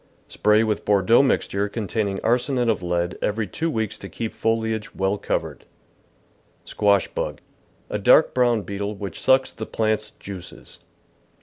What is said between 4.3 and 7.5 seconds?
foliage well covered. Squash Bug.—